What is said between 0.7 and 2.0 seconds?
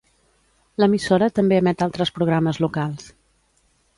L'emissora també emet